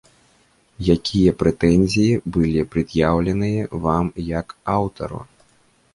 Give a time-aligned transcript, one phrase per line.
[0.95, 4.05] Якія прэтэнзіі былі прад'яўленыя вам
[4.39, 4.47] як
[4.81, 5.21] аўтару?